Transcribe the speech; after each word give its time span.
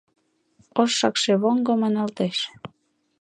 —Ош 0.81 0.91
шакшевоҥго 0.99 1.73
маналтеш. 1.81 2.37